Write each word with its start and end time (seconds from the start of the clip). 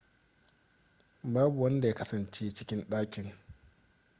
babu 1.33 1.61
wanda 1.63 1.87
ya 1.87 1.93
kasance 1.93 2.49
cikin 2.53 2.85
ɗakin 2.89 3.33